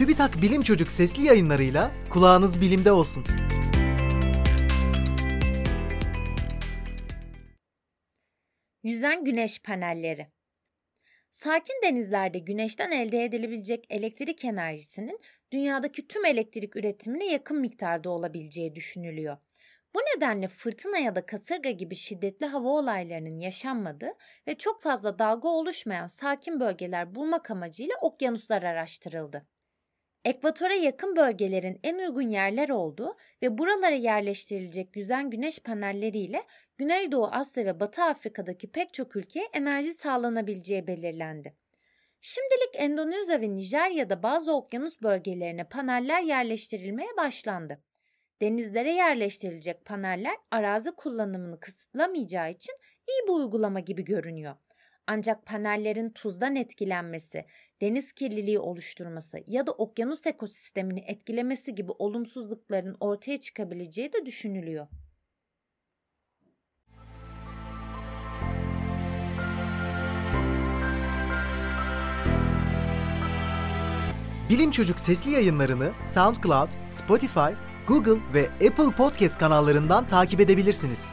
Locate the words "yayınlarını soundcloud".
75.30-76.70